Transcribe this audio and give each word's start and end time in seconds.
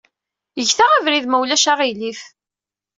Get-aɣ 0.67 0.91
abrid, 0.97 1.25
ma 1.27 1.37
ulac 1.41 1.65
aɣilif. 1.71 2.21